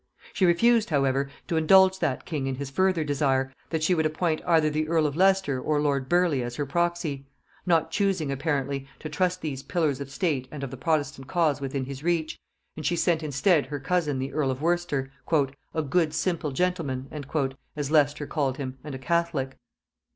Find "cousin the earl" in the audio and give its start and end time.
13.79-14.49